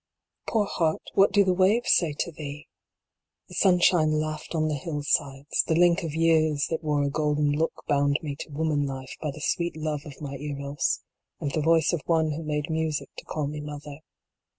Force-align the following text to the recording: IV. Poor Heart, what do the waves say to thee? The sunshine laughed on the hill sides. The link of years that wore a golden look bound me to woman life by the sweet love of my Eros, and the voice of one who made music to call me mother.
IV. 0.47 0.51
Poor 0.51 0.65
Heart, 0.65 1.11
what 1.13 1.31
do 1.31 1.43
the 1.43 1.53
waves 1.53 1.91
say 1.93 2.11
to 2.21 2.31
thee? 2.31 2.67
The 3.49 3.53
sunshine 3.53 4.13
laughed 4.19 4.55
on 4.55 4.67
the 4.67 4.73
hill 4.73 5.03
sides. 5.03 5.61
The 5.67 5.75
link 5.75 6.01
of 6.01 6.15
years 6.15 6.65
that 6.71 6.83
wore 6.83 7.03
a 7.03 7.09
golden 7.11 7.51
look 7.51 7.83
bound 7.87 8.17
me 8.23 8.35
to 8.37 8.49
woman 8.49 8.87
life 8.87 9.15
by 9.21 9.29
the 9.29 9.39
sweet 9.45 9.77
love 9.77 10.07
of 10.07 10.19
my 10.19 10.37
Eros, 10.37 11.03
and 11.39 11.51
the 11.51 11.61
voice 11.61 11.93
of 11.93 12.01
one 12.07 12.31
who 12.31 12.41
made 12.41 12.67
music 12.71 13.09
to 13.17 13.25
call 13.25 13.45
me 13.45 13.61
mother. 13.61 13.99